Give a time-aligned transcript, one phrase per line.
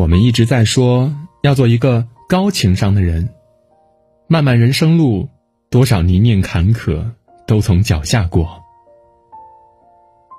[0.00, 3.28] 我们一直在说要做一个高情商的人。
[4.28, 5.28] 漫漫人生路，
[5.68, 7.04] 多少泥泞坎坷
[7.46, 8.62] 都从脚下过。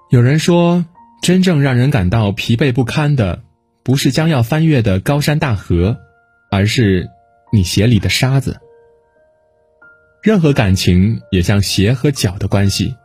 [0.10, 0.84] 有人说，
[1.22, 3.44] 真正让人感到疲惫不堪的，
[3.84, 5.96] 不是将要翻越的高山大河，
[6.50, 7.08] 而是
[7.54, 8.60] 你鞋里的沙子。
[10.24, 12.96] 任何感情也像鞋和脚的关系，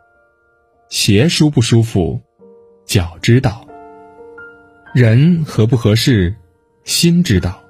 [0.89, 2.23] 鞋舒不舒服，
[2.87, 3.67] 脚知道；
[4.95, 6.35] 人合不合适，
[6.87, 7.63] 心知道。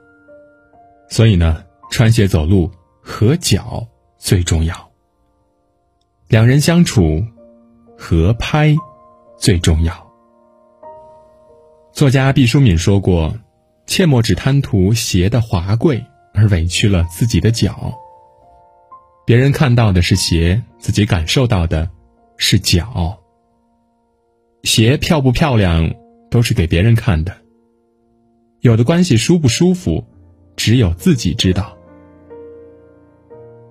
[1.10, 2.70] 所以呢，穿鞋走路
[3.00, 4.90] 合脚最重要。
[6.28, 7.24] 两人相处，
[7.98, 8.74] 合拍
[9.38, 10.06] 最重要。
[11.92, 13.34] 作家毕淑敏说过
[13.86, 17.94] ：“切莫只贪图鞋的华贵，而委屈了自己的脚。”
[19.24, 21.88] 别人看到的是鞋，自己感受到的
[22.36, 23.18] 是脚。
[24.64, 25.94] 鞋漂不漂亮，
[26.30, 27.36] 都是给别人看的。
[28.66, 30.04] 有的关系舒不舒服，
[30.56, 31.78] 只有自己知道。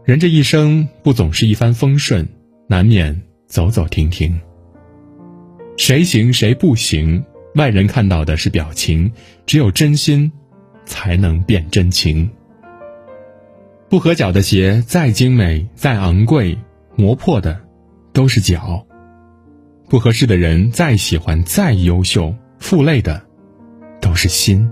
[0.05, 2.25] 人这一生不总是一帆风顺，
[2.69, 4.39] 难免走走停停。
[5.75, 7.21] 谁行谁不行，
[7.55, 9.11] 外人看到的是表情，
[9.45, 10.31] 只有真心，
[10.85, 12.29] 才能辨真情。
[13.89, 16.57] 不合脚的鞋再精美再昂贵，
[16.95, 17.59] 磨破的
[18.13, 18.87] 都是脚；
[19.89, 23.21] 不合适的人再喜欢再优秀，负累的
[23.99, 24.71] 都是心。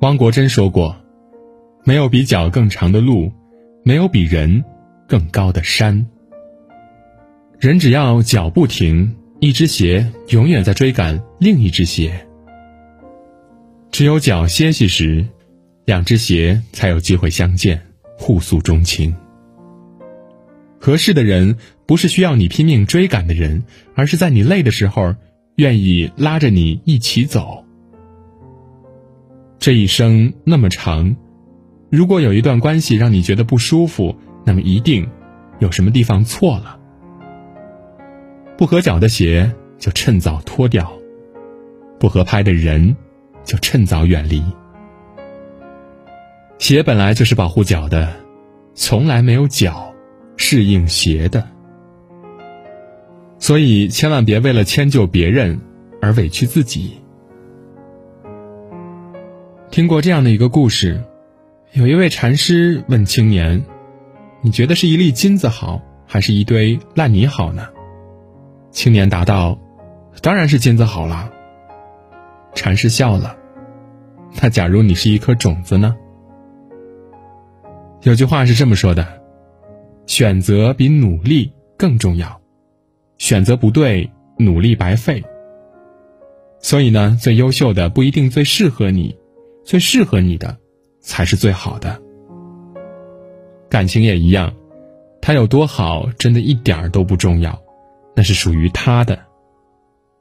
[0.00, 0.96] 汪国真说过
[1.84, 3.32] ：“没有比脚更长的路，
[3.84, 4.64] 没有比人
[5.06, 6.06] 更高的山。
[7.58, 12.26] 人只要脚不停，一只鞋永远在追赶另一只鞋。
[13.90, 15.26] 只有脚歇息时。”
[15.88, 17.80] 两只鞋才有机会相见，
[18.18, 19.16] 互诉衷情。
[20.78, 25.14] 合适的人不是需要你拼命追赶的人，而是在你累的时候，
[25.56, 27.64] 愿意拉着你一起走。
[29.58, 31.16] 这一生那么长，
[31.90, 35.08] 如果有一段关系让你觉得不舒服，那么一定
[35.58, 36.78] 有什么地方错了。
[38.56, 40.92] 不合脚的鞋就趁早脱掉，
[41.98, 42.96] 不合拍的人
[43.44, 44.42] 就趁早远离。
[46.58, 48.12] 鞋本来就是保护脚的，
[48.74, 49.92] 从来没有脚
[50.36, 51.48] 适应鞋的，
[53.38, 55.60] 所以千万别为了迁就别人
[56.00, 56.92] 而委屈自己。
[59.78, 61.04] 听过这样的一个故事，
[61.70, 63.64] 有一位禅师问青年
[64.42, 67.68] ：“你觉得是一粒金子好，还是一堆烂泥好呢？”
[68.72, 69.56] 青年答道
[70.20, 71.30] ：“当然是金子好了。”
[72.56, 73.36] 禅师笑了
[74.42, 75.94] ：“那假如你是一颗种子呢？”
[78.02, 79.06] 有句话是这么说的
[80.06, 82.40] ：“选择比努力更重要，
[83.18, 85.22] 选择不对，努力白费。”
[86.58, 89.16] 所以呢，最优秀的不一定最适合你，
[89.68, 90.56] 最适合你的
[91.02, 92.00] 才是最好的。
[93.68, 94.54] 感情也一样，
[95.20, 97.62] 他有多好，真的一点儿都不重要，
[98.16, 99.14] 那是属于他的；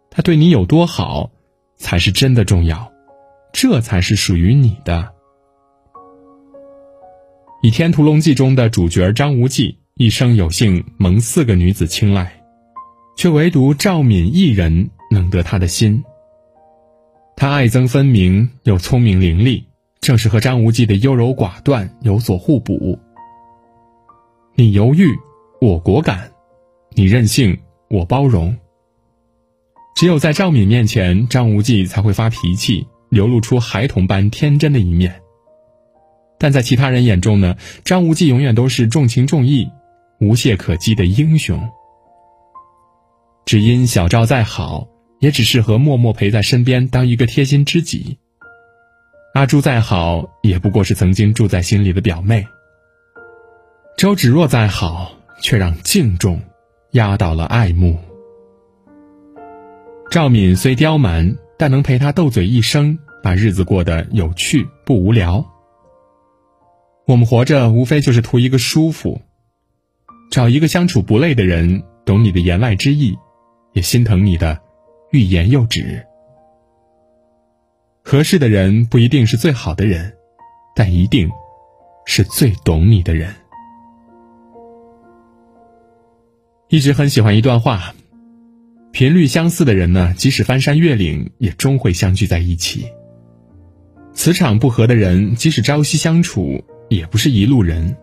[0.09, 1.31] 他对你有多好，
[1.77, 2.91] 才是真的重要，
[3.53, 5.13] 这才是属于你的。
[7.65, 12.43] 《倚天屠龙记》中的主角张无忌一生有幸蒙四个女子青睐，
[13.15, 16.03] 却唯独赵敏一人能得他的心。
[17.39, 19.63] 他爱憎分明又聪明伶俐，
[20.01, 22.97] 正是和张无忌的优柔寡断有所互补。
[24.55, 25.15] 你犹豫，
[25.61, 26.17] 我果敢；
[26.95, 27.55] 你任性，
[27.91, 28.57] 我包容。
[29.95, 35.21] 只有在赵敏面前，张无忌才会发脾气，流露出孩童般天真的一面。
[36.39, 39.69] 但在其他人眼中呢，张无忌永远都是重情重义、
[40.19, 41.69] 无懈可击的英雄。
[43.45, 44.87] 只因小赵再好，
[45.19, 48.17] 也只适合默默陪在身边，当一个贴心知己。
[49.33, 52.45] 阿朱再好，也不过是曾经住在心里的表妹。
[53.97, 55.11] 周芷若再好，
[55.41, 56.41] 却让敬重
[56.91, 57.97] 压倒了爱慕。
[60.09, 65.45] 赵敏虽刁蛮，但能陪他斗嘴一生，把日子过得有趣不无聊。
[67.05, 69.21] 我们活着无非就是图一个舒服，
[70.31, 73.17] 找一个相处不累的人，懂你的言外之意，
[73.73, 74.59] 也心疼你的
[75.11, 76.05] 欲言又止。
[78.03, 80.13] 合适的人不一定是最好的人，
[80.75, 81.29] 但一定
[82.05, 83.33] 是最懂你的人。
[86.69, 87.93] 一直很喜欢一段话：
[88.91, 92.87] 频率相似的人呢，即使翻山越岭，也终会相聚在一起；
[94.13, 96.63] 磁场不合的人，即使朝夕相处。
[96.89, 97.97] 也不是一路人，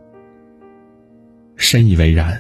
[1.57, 2.39] 深以为然。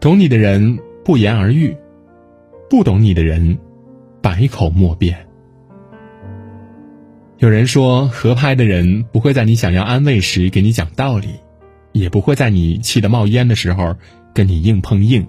[0.00, 1.76] 懂你的人不言而喻，
[2.68, 3.58] 不懂你的人
[4.20, 5.26] 百口莫辩。
[7.38, 11.28] 有人说，合拍的人不会在你想要安慰时给你讲道理，
[11.92, 13.94] 也不会在你气得冒烟的时候
[14.34, 15.26] 跟你硬碰硬。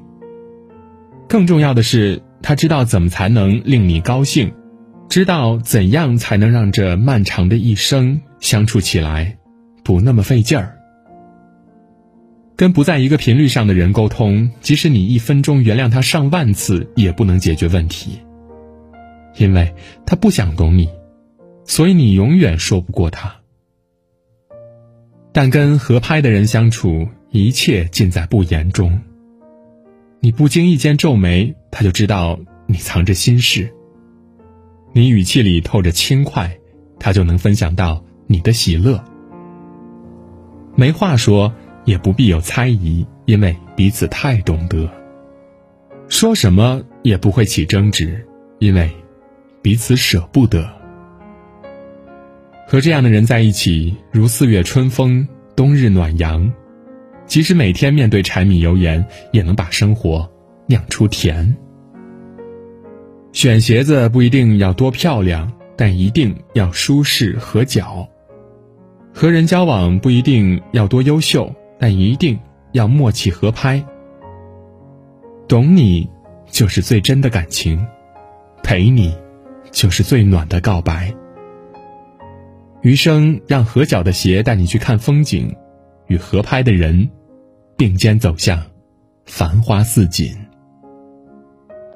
[1.27, 4.53] 更重要的是，他知道怎么才能令你高兴，
[5.09, 9.37] 知道怎样才能让这漫长的一生相处起来
[9.83, 10.76] 不那么费劲儿。
[12.57, 18.19] 跟不在一个频率上的人沟通，即使你一分钟原谅他上万次，也不能解决问题，
[19.37, 19.71] 因为
[20.07, 20.89] 他不想懂你。
[21.65, 23.35] 所以你永远说不过他，
[25.31, 28.99] 但跟合拍的人相处，一切尽在不言中。
[30.19, 33.67] 你不经意间皱眉，他就知道你藏着心事；
[34.93, 36.57] 你语气里透着轻快，
[36.99, 39.03] 他就能分享到你的喜乐。
[40.75, 41.53] 没话说，
[41.87, 44.87] 也不必有猜疑，因为彼此太懂得。
[46.09, 48.27] 说什么也不会起争执，
[48.59, 48.91] 因为
[49.61, 50.69] 彼此舍不得。
[52.67, 55.25] 和这样的人在一起，如四月春风，
[55.55, 56.51] 冬日暖阳。
[57.25, 60.29] 即使每天面对柴米油盐，也能把生活
[60.65, 61.55] 酿出甜。
[63.31, 68.05] 选鞋子不一定要多漂亮，但一定要舒适合脚。
[69.13, 72.39] 和人交往不一定要多优秀，但一定
[72.71, 73.83] 要默契合拍。
[75.47, 76.09] 懂你，
[76.49, 77.77] 就是最真的感情；
[78.63, 79.15] 陪你，
[79.71, 81.13] 就是最暖的告白。
[82.81, 85.55] 余生，让合脚的鞋带你去看风景，
[86.07, 87.09] 与合拍的人
[87.75, 88.61] 并肩走向
[89.25, 90.35] 繁花似锦。